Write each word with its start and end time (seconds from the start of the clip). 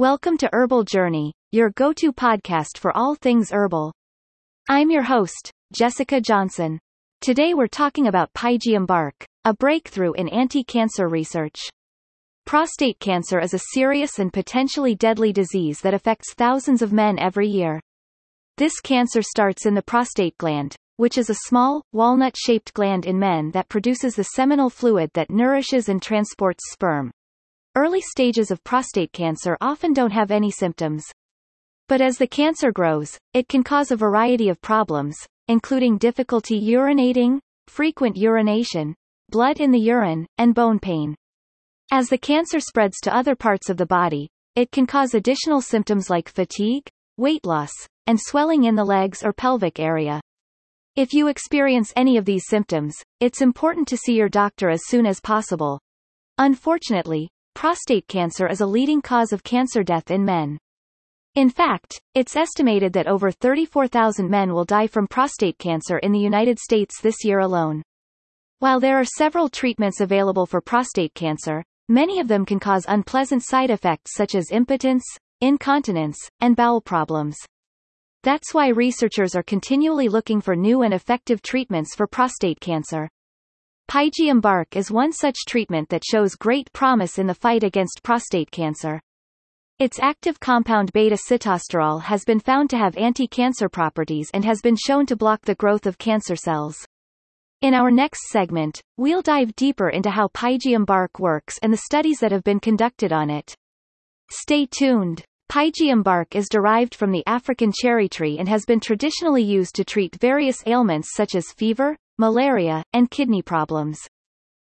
Welcome 0.00 0.38
to 0.38 0.48
Herbal 0.50 0.84
Journey, 0.84 1.34
your 1.52 1.68
go-to 1.72 2.10
podcast 2.10 2.78
for 2.78 2.90
all 2.96 3.14
things 3.14 3.52
herbal. 3.52 3.92
I'm 4.66 4.90
your 4.90 5.02
host, 5.02 5.50
Jessica 5.74 6.22
Johnson. 6.22 6.78
Today 7.20 7.52
we're 7.52 7.66
talking 7.66 8.06
about 8.06 8.32
pygeum 8.32 8.86
bark, 8.86 9.26
a 9.44 9.52
breakthrough 9.52 10.14
in 10.14 10.30
anti-cancer 10.30 11.06
research. 11.06 11.60
Prostate 12.46 12.98
cancer 12.98 13.40
is 13.40 13.52
a 13.52 13.60
serious 13.74 14.18
and 14.18 14.32
potentially 14.32 14.94
deadly 14.94 15.34
disease 15.34 15.82
that 15.82 15.92
affects 15.92 16.32
thousands 16.32 16.80
of 16.80 16.94
men 16.94 17.18
every 17.18 17.48
year. 17.48 17.78
This 18.56 18.80
cancer 18.80 19.20
starts 19.20 19.66
in 19.66 19.74
the 19.74 19.82
prostate 19.82 20.38
gland, 20.38 20.74
which 20.96 21.18
is 21.18 21.28
a 21.28 21.44
small, 21.44 21.82
walnut-shaped 21.92 22.72
gland 22.72 23.04
in 23.04 23.18
men 23.18 23.50
that 23.50 23.68
produces 23.68 24.14
the 24.14 24.24
seminal 24.24 24.70
fluid 24.70 25.10
that 25.12 25.28
nourishes 25.28 25.90
and 25.90 26.00
transports 26.00 26.62
sperm. 26.72 27.10
Early 27.76 28.00
stages 28.00 28.50
of 28.50 28.64
prostate 28.64 29.12
cancer 29.12 29.56
often 29.60 29.92
don't 29.92 30.10
have 30.10 30.32
any 30.32 30.50
symptoms. 30.50 31.04
But 31.88 32.00
as 32.00 32.18
the 32.18 32.26
cancer 32.26 32.72
grows, 32.72 33.16
it 33.32 33.48
can 33.48 33.62
cause 33.62 33.92
a 33.92 33.96
variety 33.96 34.48
of 34.48 34.60
problems, 34.60 35.16
including 35.46 35.96
difficulty 35.96 36.60
urinating, 36.60 37.38
frequent 37.68 38.16
urination, 38.16 38.96
blood 39.28 39.60
in 39.60 39.70
the 39.70 39.78
urine, 39.78 40.26
and 40.36 40.52
bone 40.52 40.80
pain. 40.80 41.14
As 41.92 42.08
the 42.08 42.18
cancer 42.18 42.58
spreads 42.58 42.98
to 43.02 43.14
other 43.14 43.36
parts 43.36 43.70
of 43.70 43.76
the 43.76 43.86
body, 43.86 44.28
it 44.56 44.72
can 44.72 44.84
cause 44.84 45.14
additional 45.14 45.60
symptoms 45.60 46.10
like 46.10 46.28
fatigue, 46.28 46.88
weight 47.18 47.46
loss, 47.46 47.70
and 48.08 48.18
swelling 48.20 48.64
in 48.64 48.74
the 48.74 48.84
legs 48.84 49.22
or 49.22 49.32
pelvic 49.32 49.78
area. 49.78 50.20
If 50.96 51.12
you 51.12 51.28
experience 51.28 51.92
any 51.94 52.16
of 52.16 52.24
these 52.24 52.48
symptoms, 52.48 52.96
it's 53.20 53.42
important 53.42 53.86
to 53.88 53.96
see 53.96 54.14
your 54.14 54.28
doctor 54.28 54.70
as 54.70 54.80
soon 54.86 55.06
as 55.06 55.20
possible. 55.20 55.78
Unfortunately, 56.36 57.28
prostate 57.54 58.08
cancer 58.08 58.48
is 58.48 58.60
a 58.60 58.66
leading 58.66 59.02
cause 59.02 59.32
of 59.32 59.42
cancer 59.42 59.82
death 59.82 60.10
in 60.10 60.24
men. 60.24 60.58
In 61.34 61.48
fact, 61.48 62.00
it's 62.14 62.36
estimated 62.36 62.92
that 62.94 63.06
over 63.06 63.30
34,000 63.30 64.28
men 64.28 64.52
will 64.52 64.64
die 64.64 64.86
from 64.86 65.06
prostate 65.06 65.58
cancer 65.58 65.98
in 65.98 66.12
the 66.12 66.18
United 66.18 66.58
States 66.58 67.00
this 67.00 67.24
year 67.24 67.38
alone. 67.38 67.82
While 68.58 68.80
there 68.80 68.98
are 68.98 69.04
several 69.04 69.48
treatments 69.48 70.00
available 70.00 70.44
for 70.44 70.60
prostate 70.60 71.14
cancer, 71.14 71.62
many 71.88 72.18
of 72.20 72.28
them 72.28 72.44
can 72.44 72.58
cause 72.58 72.84
unpleasant 72.88 73.44
side 73.44 73.70
effects 73.70 74.14
such 74.14 74.34
as 74.34 74.50
impotence, 74.50 75.04
incontinence, 75.40 76.18
and 76.40 76.56
bowel 76.56 76.80
problems. 76.80 77.36
That's 78.22 78.52
why 78.52 78.68
researchers 78.68 79.34
are 79.34 79.42
continually 79.42 80.08
looking 80.08 80.40
for 80.40 80.54
new 80.54 80.82
and 80.82 80.92
effective 80.92 81.40
treatments 81.40 81.94
for 81.94 82.06
prostate 82.06 82.60
cancer. 82.60 83.08
Pygeum 83.90 84.40
bark 84.40 84.76
is 84.76 84.92
one 84.92 85.12
such 85.12 85.34
treatment 85.48 85.88
that 85.88 86.04
shows 86.08 86.36
great 86.36 86.72
promise 86.72 87.18
in 87.18 87.26
the 87.26 87.34
fight 87.34 87.64
against 87.64 88.04
prostate 88.04 88.48
cancer. 88.52 89.00
Its 89.80 89.98
active 89.98 90.38
compound 90.38 90.92
beta-sitosterol 90.92 92.00
has 92.02 92.24
been 92.24 92.38
found 92.38 92.70
to 92.70 92.78
have 92.78 92.96
anti-cancer 92.96 93.68
properties 93.68 94.30
and 94.32 94.44
has 94.44 94.60
been 94.62 94.76
shown 94.76 95.06
to 95.06 95.16
block 95.16 95.40
the 95.42 95.56
growth 95.56 95.86
of 95.86 95.98
cancer 95.98 96.36
cells. 96.36 96.76
In 97.62 97.74
our 97.74 97.90
next 97.90 98.28
segment, 98.28 98.80
we'll 98.96 99.22
dive 99.22 99.56
deeper 99.56 99.88
into 99.88 100.10
how 100.10 100.28
pygeum 100.28 100.86
bark 100.86 101.18
works 101.18 101.58
and 101.60 101.72
the 101.72 101.78
studies 101.78 102.20
that 102.20 102.30
have 102.30 102.44
been 102.44 102.60
conducted 102.60 103.12
on 103.12 103.28
it. 103.28 103.56
Stay 104.30 104.66
tuned. 104.66 105.24
Pygeum 105.50 106.04
bark 106.04 106.36
is 106.36 106.48
derived 106.48 106.94
from 106.94 107.10
the 107.10 107.24
African 107.26 107.72
cherry 107.72 108.08
tree 108.08 108.38
and 108.38 108.48
has 108.48 108.64
been 108.64 108.78
traditionally 108.78 109.42
used 109.42 109.74
to 109.74 109.84
treat 109.84 110.14
various 110.20 110.62
ailments 110.64 111.08
such 111.12 111.34
as 111.34 111.50
fever, 111.50 111.96
malaria, 112.20 112.84
and 112.92 113.10
kidney 113.10 113.40
problems. 113.40 113.98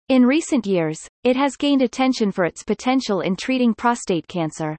In 0.08 0.24
recent 0.24 0.66
years, 0.66 1.06
it 1.24 1.36
has 1.36 1.56
gained 1.56 1.82
attention 1.82 2.32
for 2.32 2.46
its 2.46 2.62
potential 2.62 3.20
in 3.20 3.36
treating 3.36 3.74
prostate 3.74 4.26
cancer. 4.26 4.76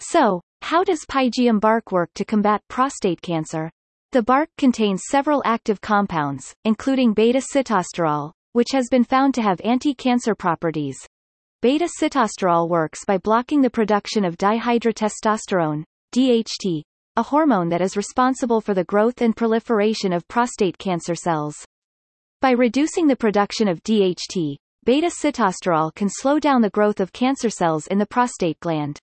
So, 0.00 0.40
how 0.62 0.84
does 0.84 1.04
pygeum 1.06 1.60
bark 1.60 1.92
work 1.92 2.08
to 2.14 2.24
combat 2.24 2.62
prostate 2.68 3.20
cancer? 3.20 3.70
The 4.12 4.22
bark 4.22 4.48
contains 4.56 5.04
several 5.10 5.42
active 5.44 5.80
compounds, 5.82 6.54
including 6.64 7.12
beta-sitosterol, 7.12 8.32
which 8.52 8.72
has 8.72 8.88
been 8.90 9.04
found 9.04 9.34
to 9.34 9.42
have 9.42 9.60
anti-cancer 9.62 10.34
properties. 10.34 10.98
Beta-sitosterol 11.60 12.68
works 12.68 13.04
by 13.04 13.18
blocking 13.18 13.60
the 13.60 13.70
production 13.70 14.24
of 14.24 14.38
dihydrotestosterone, 14.38 15.84
DHT, 16.14 16.82
a 17.16 17.22
hormone 17.22 17.68
that 17.68 17.82
is 17.82 17.96
responsible 17.96 18.62
for 18.62 18.72
the 18.72 18.84
growth 18.84 19.20
and 19.20 19.36
proliferation 19.36 20.12
of 20.12 20.26
prostate 20.28 20.78
cancer 20.78 21.14
cells. 21.14 21.66
By 22.42 22.50
reducing 22.50 23.06
the 23.06 23.14
production 23.14 23.68
of 23.68 23.84
DHT, 23.84 24.56
beta-sitosterol 24.82 25.94
can 25.94 26.08
slow 26.08 26.40
down 26.40 26.60
the 26.60 26.70
growth 26.70 26.98
of 26.98 27.12
cancer 27.12 27.48
cells 27.48 27.86
in 27.86 27.98
the 27.98 28.06
prostate 28.06 28.58
gland. 28.58 28.98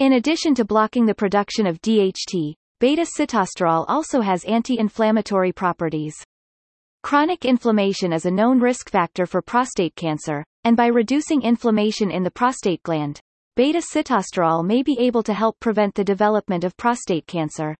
In 0.00 0.14
addition 0.14 0.52
to 0.56 0.64
blocking 0.64 1.06
the 1.06 1.14
production 1.14 1.68
of 1.68 1.80
DHT, 1.80 2.54
beta-sitosterol 2.80 3.84
also 3.86 4.20
has 4.20 4.42
anti-inflammatory 4.46 5.52
properties. 5.52 6.16
Chronic 7.04 7.44
inflammation 7.44 8.12
is 8.12 8.26
a 8.26 8.32
known 8.32 8.58
risk 8.58 8.90
factor 8.90 9.26
for 9.26 9.42
prostate 9.42 9.94
cancer, 9.94 10.42
and 10.64 10.76
by 10.76 10.88
reducing 10.88 11.42
inflammation 11.42 12.10
in 12.10 12.24
the 12.24 12.32
prostate 12.32 12.82
gland, 12.82 13.20
beta-sitosterol 13.54 14.66
may 14.66 14.82
be 14.82 14.98
able 14.98 15.22
to 15.22 15.34
help 15.34 15.60
prevent 15.60 15.94
the 15.94 16.02
development 16.02 16.64
of 16.64 16.76
prostate 16.76 17.28
cancer. 17.28 17.76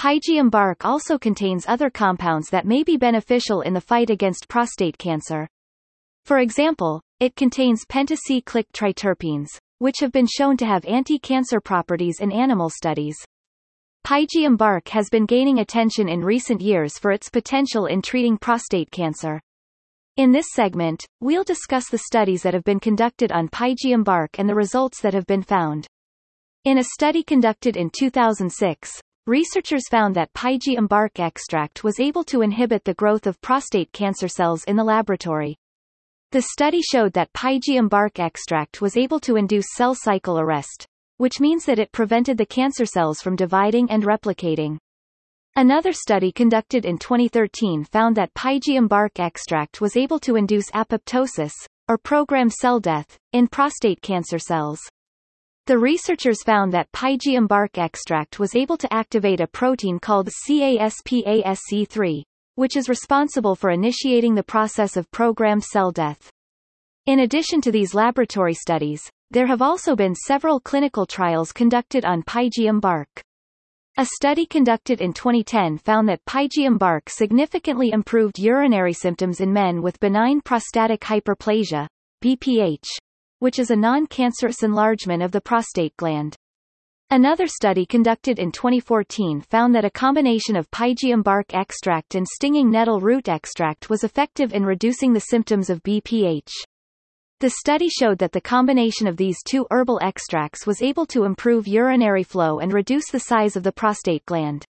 Pygeum 0.00 0.50
bark 0.50 0.86
also 0.86 1.18
contains 1.18 1.66
other 1.68 1.90
compounds 1.90 2.48
that 2.48 2.64
may 2.64 2.82
be 2.82 2.96
beneficial 2.96 3.60
in 3.60 3.74
the 3.74 3.82
fight 3.82 4.08
against 4.08 4.48
prostate 4.48 4.96
cancer. 4.96 5.46
For 6.24 6.38
example, 6.38 7.02
it 7.18 7.36
contains 7.36 7.84
pentacyclic 7.84 8.64
triterpenes, 8.72 9.48
which 9.78 9.96
have 10.00 10.10
been 10.10 10.26
shown 10.26 10.56
to 10.56 10.64
have 10.64 10.86
anti-cancer 10.86 11.60
properties 11.60 12.20
in 12.20 12.32
animal 12.32 12.70
studies. 12.70 13.14
Pygeum 14.02 14.56
bark 14.56 14.88
has 14.88 15.10
been 15.10 15.26
gaining 15.26 15.58
attention 15.58 16.08
in 16.08 16.24
recent 16.24 16.62
years 16.62 16.96
for 16.96 17.12
its 17.12 17.28
potential 17.28 17.84
in 17.84 18.00
treating 18.00 18.38
prostate 18.38 18.90
cancer. 18.90 19.38
In 20.16 20.32
this 20.32 20.46
segment, 20.54 21.04
we'll 21.20 21.44
discuss 21.44 21.90
the 21.90 21.98
studies 21.98 22.42
that 22.44 22.54
have 22.54 22.64
been 22.64 22.80
conducted 22.80 23.32
on 23.32 23.50
pygeum 23.50 24.02
bark 24.02 24.38
and 24.38 24.48
the 24.48 24.54
results 24.54 25.02
that 25.02 25.12
have 25.12 25.26
been 25.26 25.42
found. 25.42 25.86
In 26.64 26.78
a 26.78 26.84
study 26.84 27.22
conducted 27.22 27.76
in 27.76 27.90
2006, 27.90 29.02
Researchers 29.30 29.86
found 29.88 30.16
that 30.16 30.32
pygeum 30.32 30.88
bark 30.88 31.20
extract 31.20 31.84
was 31.84 32.00
able 32.00 32.24
to 32.24 32.42
inhibit 32.42 32.82
the 32.82 32.94
growth 32.94 33.28
of 33.28 33.40
prostate 33.40 33.92
cancer 33.92 34.26
cells 34.26 34.64
in 34.64 34.74
the 34.74 34.82
laboratory. 34.82 35.56
The 36.32 36.42
study 36.42 36.82
showed 36.82 37.12
that 37.12 37.32
pygeum 37.32 37.88
bark 37.88 38.18
extract 38.18 38.80
was 38.80 38.96
able 38.96 39.20
to 39.20 39.36
induce 39.36 39.66
cell 39.76 39.94
cycle 39.94 40.40
arrest, 40.40 40.84
which 41.18 41.38
means 41.38 41.64
that 41.66 41.78
it 41.78 41.92
prevented 41.92 42.38
the 42.38 42.44
cancer 42.44 42.84
cells 42.84 43.20
from 43.20 43.36
dividing 43.36 43.88
and 43.88 44.02
replicating. 44.02 44.78
Another 45.54 45.92
study 45.92 46.32
conducted 46.32 46.84
in 46.84 46.98
2013 46.98 47.84
found 47.84 48.16
that 48.16 48.34
pygeum 48.34 48.88
bark 48.88 49.20
extract 49.20 49.80
was 49.80 49.96
able 49.96 50.18
to 50.18 50.34
induce 50.34 50.72
apoptosis, 50.72 51.52
or 51.86 51.98
programmed 51.98 52.52
cell 52.52 52.80
death, 52.80 53.16
in 53.32 53.46
prostate 53.46 54.02
cancer 54.02 54.40
cells. 54.40 54.80
The 55.70 55.78
researchers 55.78 56.42
found 56.42 56.72
that 56.72 56.90
pygeum 56.90 57.46
bark 57.46 57.78
extract 57.78 58.40
was 58.40 58.56
able 58.56 58.76
to 58.76 58.92
activate 58.92 59.38
a 59.38 59.46
protein 59.46 60.00
called 60.00 60.28
caspase-3, 60.28 62.22
which 62.56 62.76
is 62.76 62.88
responsible 62.88 63.54
for 63.54 63.70
initiating 63.70 64.34
the 64.34 64.42
process 64.42 64.96
of 64.96 65.08
programmed 65.12 65.62
cell 65.62 65.92
death. 65.92 66.28
In 67.06 67.20
addition 67.20 67.60
to 67.60 67.70
these 67.70 67.94
laboratory 67.94 68.54
studies, 68.54 69.08
there 69.30 69.46
have 69.46 69.62
also 69.62 69.94
been 69.94 70.16
several 70.16 70.58
clinical 70.58 71.06
trials 71.06 71.52
conducted 71.52 72.04
on 72.04 72.24
pygeum 72.24 72.80
bark. 72.80 73.22
A 73.96 74.06
study 74.06 74.46
conducted 74.46 75.00
in 75.00 75.12
2010 75.12 75.78
found 75.78 76.08
that 76.08 76.24
pygeum 76.24 76.80
bark 76.80 77.08
significantly 77.08 77.90
improved 77.92 78.40
urinary 78.40 78.92
symptoms 78.92 79.40
in 79.40 79.52
men 79.52 79.82
with 79.82 80.00
benign 80.00 80.40
prostatic 80.40 81.02
hyperplasia, 81.02 81.86
BPH, 82.24 82.88
which 83.40 83.58
is 83.58 83.70
a 83.70 83.76
non-cancerous 83.76 84.62
enlargement 84.62 85.22
of 85.22 85.32
the 85.32 85.40
prostate 85.40 85.96
gland. 85.96 86.36
Another 87.10 87.48
study 87.48 87.84
conducted 87.84 88.38
in 88.38 88.52
2014 88.52 89.40
found 89.40 89.74
that 89.74 89.84
a 89.84 89.90
combination 89.90 90.54
of 90.54 90.70
pygeum 90.70 91.24
bark 91.24 91.52
extract 91.52 92.14
and 92.14 92.24
stinging 92.26 92.70
nettle 92.70 93.00
root 93.00 93.28
extract 93.28 93.90
was 93.90 94.04
effective 94.04 94.52
in 94.52 94.64
reducing 94.64 95.12
the 95.12 95.20
symptoms 95.20 95.68
of 95.68 95.82
BPH. 95.82 96.52
The 97.40 97.50
study 97.50 97.88
showed 97.88 98.18
that 98.18 98.30
the 98.30 98.40
combination 98.40 99.08
of 99.08 99.16
these 99.16 99.38
two 99.42 99.66
herbal 99.70 99.98
extracts 100.02 100.66
was 100.66 100.82
able 100.82 101.06
to 101.06 101.24
improve 101.24 101.66
urinary 101.66 102.22
flow 102.22 102.60
and 102.60 102.72
reduce 102.72 103.10
the 103.10 103.18
size 103.18 103.56
of 103.56 103.64
the 103.64 103.72
prostate 103.72 104.24
gland. 104.26 104.64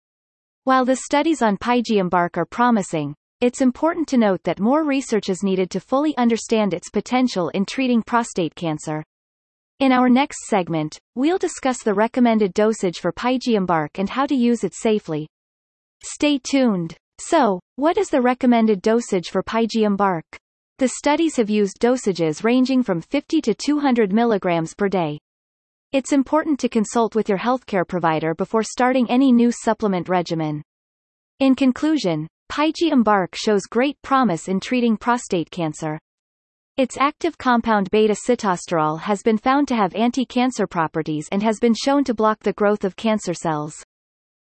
While 0.64 0.84
the 0.84 0.96
studies 0.96 1.42
on 1.42 1.56
pygeum 1.58 2.10
bark 2.10 2.36
are 2.36 2.44
promising, 2.44 3.14
it's 3.40 3.60
important 3.60 4.08
to 4.08 4.16
note 4.16 4.42
that 4.44 4.60
more 4.60 4.82
research 4.82 5.28
is 5.28 5.42
needed 5.42 5.70
to 5.70 5.80
fully 5.80 6.16
understand 6.16 6.72
its 6.72 6.88
potential 6.88 7.50
in 7.50 7.66
treating 7.66 8.02
prostate 8.02 8.54
cancer. 8.54 9.04
In 9.78 9.92
our 9.92 10.08
next 10.08 10.46
segment, 10.46 10.98
we'll 11.14 11.36
discuss 11.36 11.82
the 11.82 11.92
recommended 11.92 12.54
dosage 12.54 12.98
for 12.98 13.12
pygeum 13.12 13.66
bark 13.66 13.98
and 13.98 14.08
how 14.08 14.24
to 14.24 14.34
use 14.34 14.64
it 14.64 14.74
safely. 14.74 15.28
Stay 16.02 16.38
tuned. 16.38 16.96
So, 17.18 17.60
what 17.76 17.98
is 17.98 18.08
the 18.08 18.22
recommended 18.22 18.80
dosage 18.80 19.28
for 19.28 19.42
pygeum 19.42 19.98
bark? 19.98 20.24
The 20.78 20.88
studies 20.88 21.36
have 21.36 21.50
used 21.50 21.78
dosages 21.78 22.42
ranging 22.42 22.82
from 22.82 23.02
50 23.02 23.42
to 23.42 23.54
200 23.54 24.14
milligrams 24.14 24.72
per 24.72 24.88
day. 24.88 25.18
It's 25.92 26.12
important 26.12 26.58
to 26.60 26.70
consult 26.70 27.14
with 27.14 27.28
your 27.28 27.38
healthcare 27.38 27.86
provider 27.86 28.34
before 28.34 28.62
starting 28.62 29.10
any 29.10 29.30
new 29.30 29.52
supplement 29.52 30.08
regimen. 30.08 30.62
In 31.38 31.54
conclusion, 31.54 32.28
Pygeum 32.50 33.04
bark 33.04 33.34
shows 33.34 33.62
great 33.62 34.00
promise 34.02 34.48
in 34.48 34.60
treating 34.60 34.96
prostate 34.96 35.50
cancer. 35.50 35.98
Its 36.76 36.96
active 36.98 37.38
compound 37.38 37.90
beta-sitosterol 37.90 39.00
has 39.00 39.22
been 39.22 39.38
found 39.38 39.66
to 39.68 39.74
have 39.74 39.94
anti-cancer 39.94 40.66
properties 40.66 41.26
and 41.32 41.42
has 41.42 41.58
been 41.58 41.74
shown 41.74 42.04
to 42.04 42.12
block 42.12 42.40
the 42.40 42.52
growth 42.52 42.84
of 42.84 42.96
cancer 42.96 43.32
cells. 43.32 43.74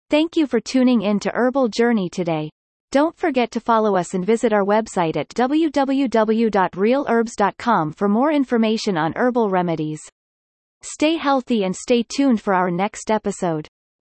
Thank 0.10 0.36
you 0.36 0.48
for 0.48 0.60
tuning 0.60 1.04
in 1.04 1.20
to 1.20 1.30
Herbal 1.32 1.68
Journey 1.70 2.10
today. 2.10 2.50
Don't 2.92 3.18
forget 3.18 3.50
to 3.52 3.60
follow 3.60 3.96
us 3.96 4.14
and 4.14 4.24
visit 4.26 4.54
our 4.54 4.64
website 4.64 5.18
at 5.18 5.30
www.realherbs.com 5.30 7.92
for 7.92 8.08
more 8.08 8.32
information 8.32 8.98
on 8.98 9.14
herbal 9.16 9.50
remedies. 9.50 10.00
Stay 10.82 11.18
healthy 11.18 11.64
and 11.64 11.76
stay 11.76 12.04
tuned 12.04 12.42
for 12.42 12.54
our 12.54 12.72
next 12.72 13.12
episode. 13.12 13.68